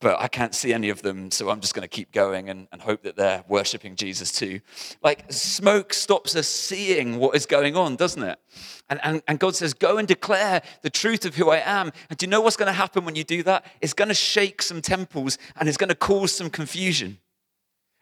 [0.00, 2.68] but I can't see any of them, so I'm just going to keep going and,
[2.72, 4.60] and hope that they're worshiping Jesus too.
[5.02, 8.38] Like, smoke stops us seeing what is going on, doesn't it?
[8.88, 11.92] And, and, and God says, Go and declare the truth of who I am.
[12.08, 13.66] And do you know what's going to happen when you do that?
[13.82, 17.18] It's going to shake some temples and it's going to cause some confusion.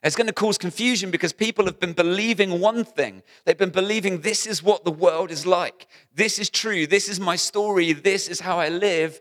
[0.07, 3.25] It's going to cause confusion because people have been believing one thing.
[3.45, 5.89] They've been believing this is what the world is like.
[6.15, 6.87] This is true.
[6.87, 7.93] This is my story.
[7.93, 9.21] This is how I live.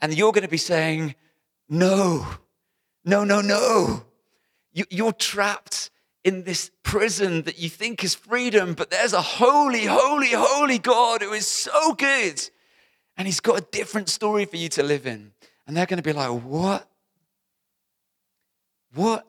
[0.00, 1.16] And you're going to be saying,
[1.68, 2.26] no,
[3.04, 4.04] no, no, no.
[4.72, 5.90] You, are trapped
[6.22, 11.22] in this prison that you think is freedom, but there's a holy, holy, holy God
[11.22, 12.40] who is so good.
[13.16, 15.32] And he's got a different story for you to live in.
[15.66, 16.88] And they're going to be like, what?
[18.94, 19.26] What?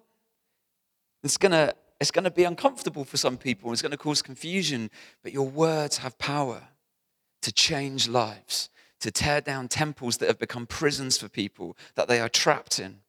[1.23, 3.71] It's going to it's going to be uncomfortable for some people.
[3.71, 4.89] It's going to cause confusion,
[5.21, 6.63] but your words have power
[7.43, 8.69] to change lives,
[9.01, 13.01] to tear down temples that have become prisons for people that they are trapped in,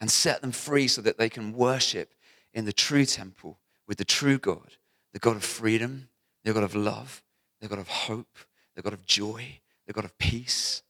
[0.00, 2.14] and set them free so that they can worship
[2.54, 4.76] in the true temple with the true God,
[5.12, 6.08] the God of freedom,
[6.44, 7.24] the God of love,
[7.60, 8.38] the God of hope,
[8.76, 10.82] the God of joy, the God of peace.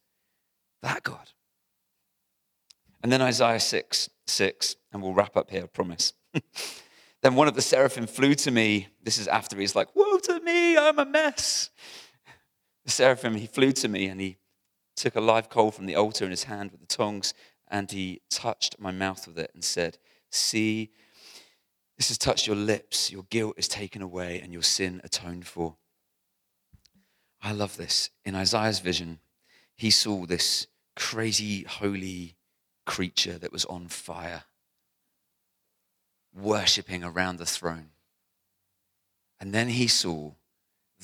[0.83, 1.31] That God.
[3.01, 6.13] And then Isaiah 6, 6, and we'll wrap up here, I promise.
[7.21, 8.87] then one of the seraphim flew to me.
[9.03, 11.69] This is after he's like, Woe to me, I'm a mess.
[12.85, 14.37] The seraphim, he flew to me and he
[14.95, 17.33] took a live coal from the altar in his hand with the tongs
[17.67, 19.97] and he touched my mouth with it and said,
[20.31, 20.91] See,
[21.97, 23.11] this has touched your lips.
[23.11, 25.75] Your guilt is taken away and your sin atoned for.
[27.41, 28.09] I love this.
[28.25, 29.19] In Isaiah's vision,
[29.75, 32.35] he saw this crazy, holy
[32.85, 34.43] creature that was on fire
[36.37, 37.89] worshipping around the throne.
[39.39, 40.31] And then he saw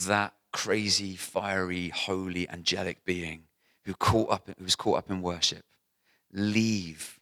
[0.08, 3.44] that crazy, fiery, holy, angelic being
[3.86, 5.66] who, caught up, who was caught up in worship
[6.34, 7.20] leave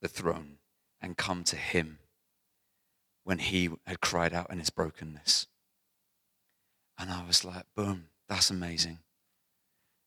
[0.00, 0.56] the throne
[1.00, 1.98] and come to him
[3.24, 5.46] when he had cried out in his brokenness.
[6.98, 8.98] And I was like, boom, that's amazing.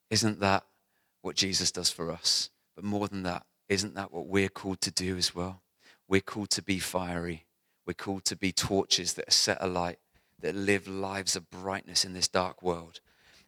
[0.09, 0.65] Isn't that
[1.21, 2.49] what Jesus does for us?
[2.75, 5.61] But more than that, isn't that what we're called to do as well?
[6.13, 7.45] We're called to be fiery.
[7.87, 9.97] We're called to be torches that are set alight,
[10.41, 12.99] that live lives of brightness in this dark world.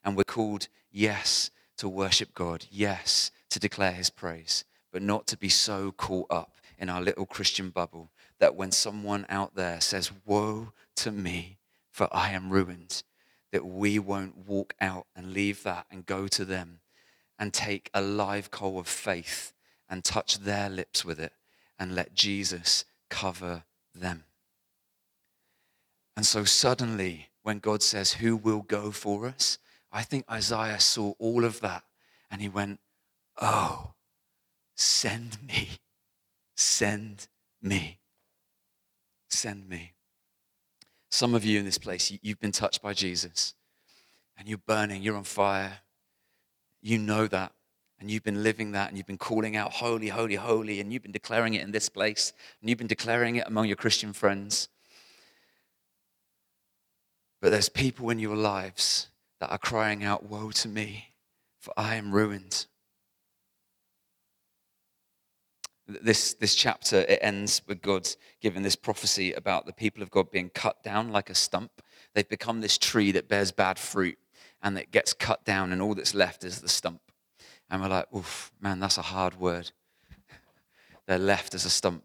[0.03, 5.37] And we're called, yes, to worship God, yes, to declare his praise, but not to
[5.37, 10.11] be so caught up in our little Christian bubble that when someone out there says,
[10.25, 11.59] Woe to me,
[11.91, 13.03] for I am ruined,
[13.51, 16.79] that we won't walk out and leave that and go to them
[17.37, 19.53] and take a live coal of faith
[19.87, 21.33] and touch their lips with it
[21.79, 23.63] and let Jesus cover
[23.93, 24.23] them.
[26.15, 29.57] And so suddenly, when God says, Who will go for us?
[29.91, 31.83] I think Isaiah saw all of that
[32.31, 32.79] and he went,
[33.41, 33.93] Oh,
[34.75, 35.69] send me,
[36.55, 37.27] send
[37.61, 37.99] me,
[39.29, 39.93] send me.
[41.09, 43.53] Some of you in this place, you've been touched by Jesus
[44.37, 45.79] and you're burning, you're on fire.
[46.81, 47.53] You know that.
[48.05, 51.01] And you've been living that and you've been calling out, Holy, holy, holy, and you've
[51.01, 54.69] been declaring it in this place and you've been declaring it among your Christian friends.
[57.41, 59.07] But there's people in your lives
[59.39, 61.15] that are crying out, Woe to me,
[61.59, 62.67] for I am ruined.
[65.87, 68.07] This, this chapter, it ends with God
[68.39, 71.81] giving this prophecy about the people of God being cut down like a stump.
[72.13, 74.19] They've become this tree that bears bad fruit
[74.61, 77.01] and that gets cut down, and all that's left is the stump.
[77.69, 79.71] And we're like, oof, man, that's a hard word.
[81.07, 82.03] They're left as a stump.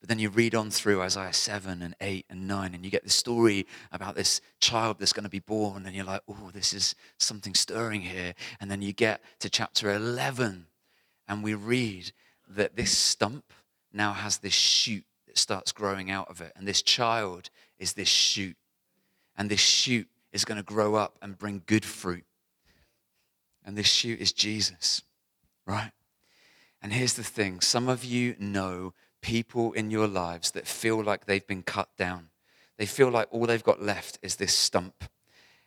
[0.00, 3.04] But then you read on through Isaiah 7 and 8 and 9, and you get
[3.04, 6.74] this story about this child that's going to be born, and you're like, oh, this
[6.74, 8.34] is something stirring here.
[8.60, 10.66] And then you get to chapter 11,
[11.28, 12.10] and we read
[12.48, 13.52] that this stump
[13.92, 16.52] now has this shoot that starts growing out of it.
[16.56, 18.56] And this child is this shoot.
[19.36, 22.24] And this shoot is going to grow up and bring good fruit.
[23.64, 25.02] And this shoot is Jesus,
[25.66, 25.92] right?
[26.82, 31.26] And here's the thing some of you know people in your lives that feel like
[31.26, 32.28] they've been cut down.
[32.76, 35.04] They feel like all they've got left is this stump.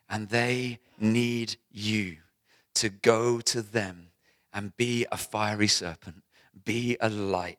[0.09, 2.17] And they need you
[2.75, 4.09] to go to them
[4.53, 6.23] and be a fiery serpent,
[6.65, 7.57] be a light,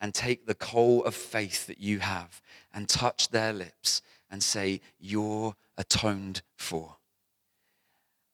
[0.00, 2.40] and take the coal of faith that you have
[2.72, 6.97] and touch their lips and say, You're atoned for.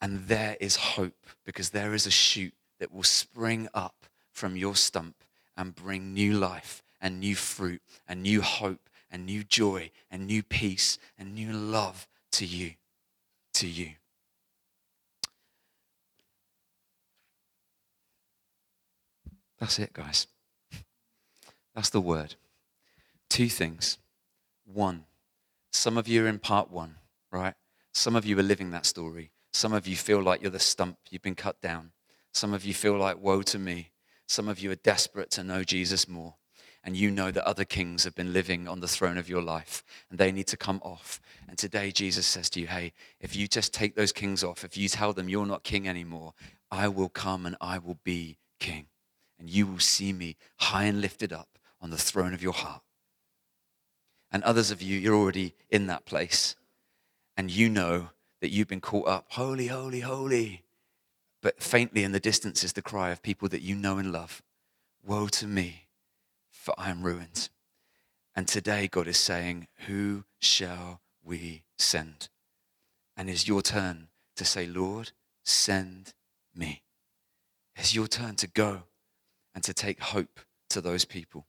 [0.04, 4.76] And there is hope because there is a shoot that will spring up from your
[4.76, 5.24] stump
[5.56, 10.42] and bring new life and new fruit and new hope and new joy and new
[10.42, 12.72] peace and new love to you.
[13.54, 13.92] To you.
[19.58, 20.26] That's it, guys.
[21.74, 22.34] That's the word.
[23.30, 23.96] Two things.
[24.66, 25.06] One,
[25.72, 26.96] some of you are in part one,
[27.32, 27.54] right?
[27.92, 29.30] Some of you are living that story.
[29.54, 31.92] Some of you feel like you're the stump, you've been cut down.
[32.32, 33.92] Some of you feel like, woe to me.
[34.26, 36.34] Some of you are desperate to know Jesus more
[36.82, 39.84] and you know that other kings have been living on the throne of your life
[40.10, 41.20] and they need to come off.
[41.48, 44.76] And today, Jesus says to you, Hey, if you just take those kings off, if
[44.76, 46.34] you tell them you're not king anymore,
[46.70, 48.86] I will come and I will be king.
[49.38, 52.82] And you will see me high and lifted up on the throne of your heart.
[54.32, 56.56] And others of you, you're already in that place.
[57.36, 58.10] And you know
[58.44, 60.64] that you've been caught up, holy, holy, holy.
[61.40, 64.42] But faintly in the distance is the cry of people that you know and love
[65.02, 65.86] Woe to me
[66.50, 67.48] for I am ruined.
[68.36, 72.28] And today, God is saying, Who shall we send?
[73.16, 76.12] And it's your turn to say, Lord, send
[76.54, 76.82] me.
[77.76, 78.82] It's your turn to go
[79.54, 80.38] and to take hope
[80.68, 81.46] to those people.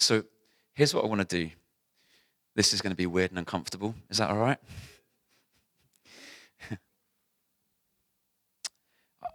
[0.00, 0.24] So
[0.74, 1.50] here's what I want to do.
[2.56, 3.94] This is going to be weird and uncomfortable.
[4.10, 4.58] Is that all right?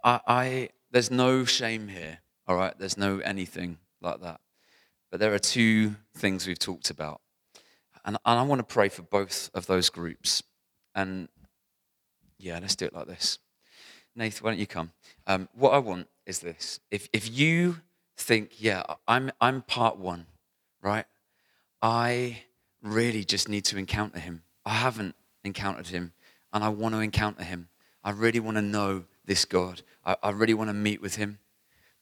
[0.08, 2.72] I, I, there's no shame here, all right?
[2.78, 4.40] There's no anything like that.
[5.10, 7.20] But there are two things we've talked about.
[8.06, 10.42] And, and I want to pray for both of those groups.
[10.94, 11.28] And
[12.38, 13.38] yeah, let's do it like this.
[14.16, 14.92] Nathan, why don't you come?
[15.26, 16.80] Um, what I want is this.
[16.90, 17.76] If, if you
[18.16, 20.24] think, yeah, I'm, I'm part one,
[20.80, 21.04] right?
[21.82, 22.44] I
[22.82, 24.42] really just need to encounter him.
[24.64, 26.14] I haven't encountered him,
[26.54, 27.68] and I want to encounter him.
[28.02, 29.82] I really want to know this God.
[30.04, 31.38] I, I really want to meet with him.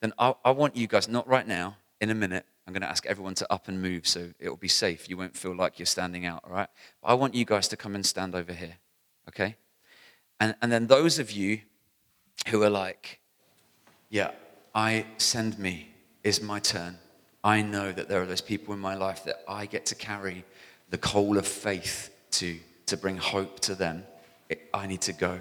[0.01, 2.89] Then I, I want you guys, not right now, in a minute, I'm going to
[2.89, 5.11] ask everyone to up and move so it'll be safe.
[5.11, 6.69] You won't feel like you're standing out, all right?
[7.03, 8.77] But I want you guys to come and stand over here,
[9.29, 9.57] okay?
[10.41, 11.61] And, and then those of you
[12.49, 13.21] who are like,
[14.09, 14.31] yeah,
[14.75, 15.91] I send me,
[16.23, 16.99] is my turn.
[17.45, 20.45] I know that there are those people in my life that I get to carry
[20.91, 24.05] the coal of faith to, to bring hope to them.
[24.49, 25.41] It, I need to go.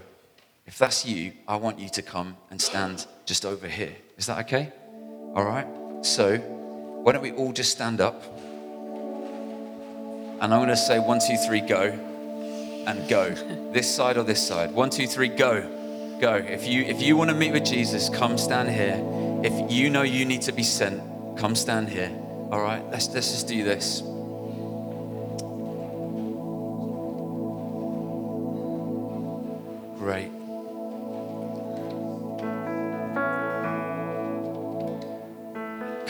[0.67, 3.95] If that's you, I want you to come and stand just over here.
[4.17, 4.73] Is that okay?
[5.35, 5.67] All right?
[6.01, 8.23] So, why don't we all just stand up?
[10.41, 11.91] And I'm going to say one, two, three, go,
[12.87, 13.29] and go.
[13.73, 14.71] this side or this side.
[14.71, 15.61] One, two, three, go,
[16.19, 16.35] go.
[16.35, 18.99] If you if you want to meet with Jesus, come stand here.
[19.43, 21.01] If you know you need to be sent,
[21.37, 22.11] come stand here.
[22.51, 22.83] All right.
[22.91, 24.01] Let's let's just do this.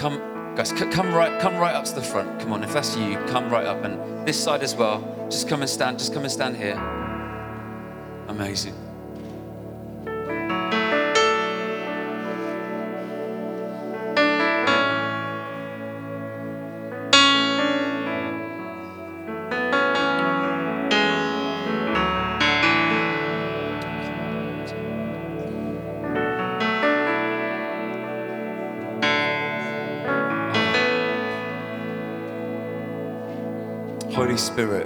[0.06, 2.39] Come Guys, come right, come right up to the front.
[2.39, 3.84] Come on, if that's you, come right up.
[3.84, 5.01] And this side as well.
[5.32, 5.97] Just come and stand.
[5.97, 6.78] Just come and stand here.
[8.28, 8.85] Amazing.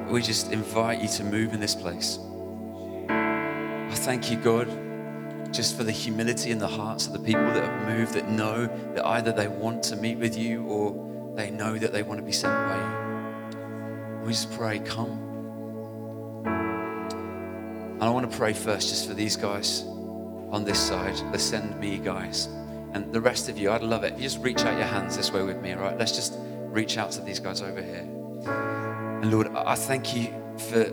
[0.10, 2.20] We just invite you to move in this place.
[3.10, 4.68] I thank you, God,
[5.54, 8.68] just for the humility in the hearts of the people that have moved that know
[8.96, 12.26] that either they want to meet with you or they know that they want to
[12.26, 14.26] be sent by you.
[14.26, 15.26] We just pray, come.
[16.46, 19.84] And I want to pray first just for these guys
[20.52, 22.48] on this side, the send me guys.
[22.94, 24.14] And the rest of you, I'd love it.
[24.14, 25.98] If you just reach out your hands this way with me, all right?
[25.98, 28.19] Let's just reach out to these guys over here.
[29.22, 30.86] And Lord, I thank you for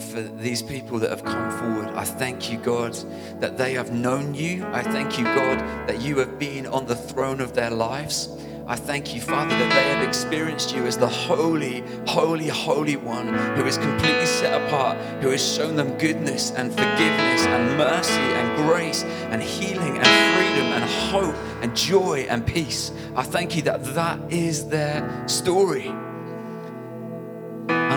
[0.00, 1.94] for these people that have come forward.
[1.94, 2.94] I thank you, God,
[3.40, 4.66] that they have known you.
[4.72, 8.28] I thank you, God, that you have been on the throne of their lives.
[8.66, 13.28] I thank you, Father, that they have experienced you as the holy, holy, holy one
[13.56, 18.68] who is completely set apart, who has shown them goodness and forgiveness and mercy and
[18.68, 22.92] grace and healing and freedom and hope and joy and peace.
[23.16, 25.92] I thank you that that is their story.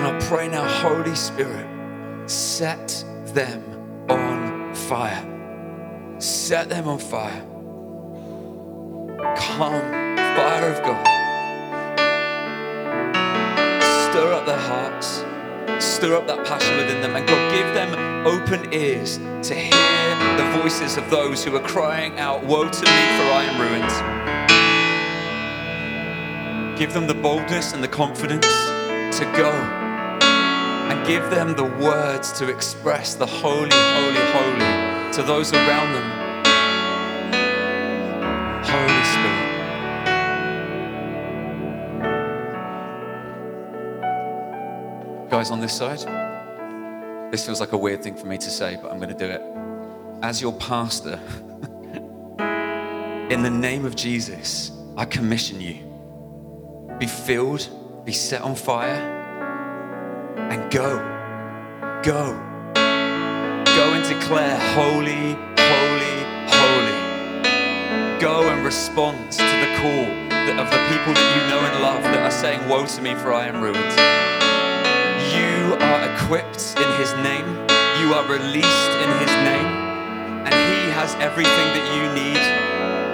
[0.03, 1.65] And I pray now, Holy Spirit,
[2.29, 3.63] set them
[4.09, 5.25] on fire.
[6.19, 7.41] Set them on fire.
[9.37, 9.79] Come,
[10.35, 11.07] fire of God.
[14.11, 15.23] Stir up their hearts.
[15.79, 17.15] Stir up that passion within them.
[17.15, 22.19] And God, give them open ears to hear the voices of those who are crying
[22.19, 22.85] out, Woe to me,
[23.15, 23.61] for I am
[26.67, 26.77] ruined.
[26.77, 28.45] Give them the boldness and the confidence
[29.17, 29.82] to go
[30.89, 36.23] and give them the words to express the holy, holy, holy to those around them.
[38.65, 39.49] Holy Spirit.
[45.29, 45.99] Guys on this side,
[47.31, 49.25] this feels like a weird thing for me to say, but I'm going to do
[49.25, 49.41] it.
[50.21, 51.19] As your pastor,
[53.29, 55.77] in the name of Jesus, I commission you.
[56.97, 57.69] Be filled,
[58.05, 59.12] be set on fire
[60.37, 60.97] and go.
[62.03, 62.39] Go.
[62.73, 66.17] Go and declare, Holy, holy,
[66.47, 68.19] holy.
[68.19, 70.23] Go and respond to the call
[70.59, 73.33] of the people that you know and love that are saying, Woe to me, for
[73.33, 73.93] I am ruined.
[75.33, 77.47] You are equipped in His name,
[77.99, 79.69] you are released in His name,
[80.45, 82.43] and He has everything that you need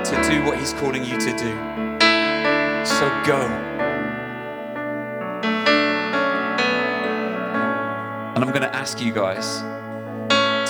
[0.06, 1.54] to do what He's calling you to do.
[2.86, 3.69] So go.
[8.40, 9.60] And I'm going to ask you guys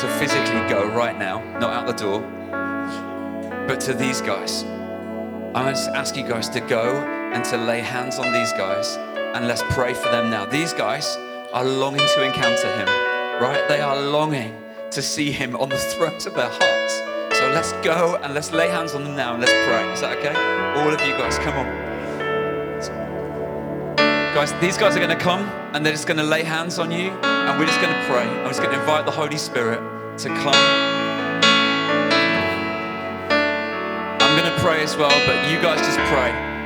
[0.02, 2.20] to physically go right now, not out the door,
[3.68, 4.64] but to these guys.
[5.54, 6.98] I'm going to ask you guys to go
[7.32, 8.98] and to lay hands on these guys
[9.36, 10.48] and let's pray for them now.
[10.48, 11.16] These guys
[11.54, 12.88] are longing to encounter him,
[13.40, 13.64] right?
[13.68, 14.60] They are longing
[14.90, 16.94] to see him on the thrones of their hearts.
[17.38, 19.94] So let's go and let's lay hands on them now and let's pray.
[19.94, 20.34] Is that okay?
[20.82, 21.79] All of you guys, come on.
[24.40, 25.42] Guys, these guys are going to come
[25.74, 28.24] and they're just going to lay hands on you and we're just going to pray.
[28.24, 29.82] I'm just going to invite the Holy Spirit
[30.20, 30.56] to come.
[34.22, 36.59] I'm going to pray as well, but you guys just pray.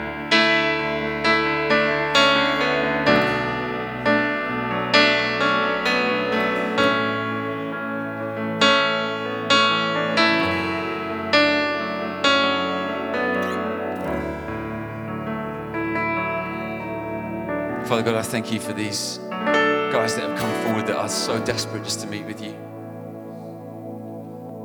[17.93, 21.39] Father God, I thank you for these guys that have come forward that are so
[21.45, 22.55] desperate just to meet with you.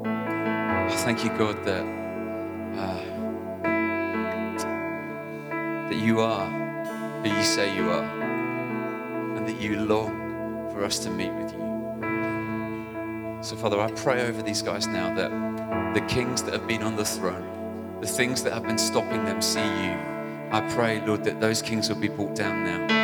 [0.06, 1.84] I thank you, God, that
[2.78, 3.04] uh,
[5.90, 6.46] that you are
[7.20, 11.58] who you say you are, and that you long for us to meet with you.
[13.42, 15.30] So, Father, I pray over these guys now that
[15.92, 19.42] the kings that have been on the throne, the things that have been stopping them
[19.42, 19.98] see you,
[20.50, 22.97] I pray, Lord, that those kings will be brought down now.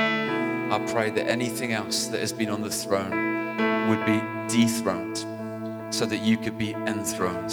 [0.70, 5.18] I pray that anything else that has been on the throne would be dethroned
[5.94, 7.52] so that you could be enthroned.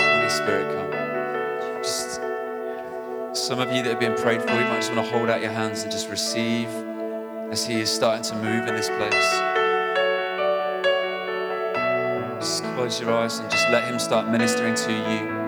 [0.00, 1.82] Holy Spirit, come.
[1.82, 2.20] Just
[3.32, 5.42] some of you that have been prayed for, you might just want to hold out
[5.42, 6.68] your hands and just receive
[7.50, 9.40] as He is starting to move in this place.
[12.38, 15.43] Just close your eyes and just let Him start ministering to you.